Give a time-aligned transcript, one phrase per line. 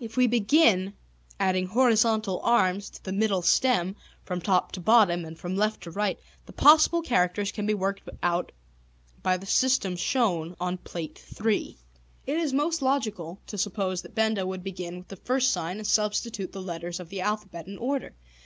[0.00, 0.94] If we begin
[1.38, 5.92] adding horizontal arms to the middle stem, from top to bottom and from left to
[5.92, 8.50] right, the possible characters can be worked out
[9.22, 11.28] by the system shown on Plate III.
[11.28, 11.36] [Illustration:
[12.24, 15.52] Plate III] It is most logical to suppose that Benda would begin with the first
[15.52, 18.16] sign and substitute the letters of the alphabet in order.